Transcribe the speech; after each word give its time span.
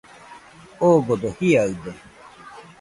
Odogo 0.89 1.29
jiaɨde 1.39 1.91